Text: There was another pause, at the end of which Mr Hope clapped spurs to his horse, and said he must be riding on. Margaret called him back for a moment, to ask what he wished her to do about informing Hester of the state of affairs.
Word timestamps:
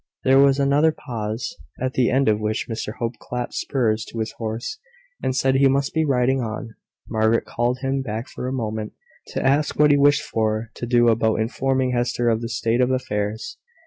There 0.23 0.39
was 0.39 0.57
another 0.59 0.91
pause, 0.91 1.55
at 1.79 1.93
the 1.93 2.09
end 2.09 2.27
of 2.27 2.39
which 2.39 2.67
Mr 2.67 2.93
Hope 2.95 3.19
clapped 3.19 3.53
spurs 3.53 4.03
to 4.05 4.17
his 4.17 4.31
horse, 4.39 4.79
and 5.21 5.35
said 5.35 5.53
he 5.53 5.67
must 5.67 5.93
be 5.93 6.05
riding 6.05 6.41
on. 6.41 6.73
Margaret 7.07 7.45
called 7.45 7.81
him 7.83 8.01
back 8.01 8.27
for 8.27 8.47
a 8.47 8.51
moment, 8.51 8.93
to 9.27 9.45
ask 9.45 9.77
what 9.77 9.91
he 9.91 9.97
wished 9.97 10.25
her 10.33 10.71
to 10.73 10.85
do 10.87 11.07
about 11.09 11.35
informing 11.39 11.91
Hester 11.91 12.29
of 12.29 12.41
the 12.41 12.49
state 12.49 12.81
of 12.81 12.89
affairs. 12.89 13.59